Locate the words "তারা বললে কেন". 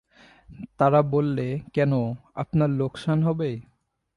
0.79-1.91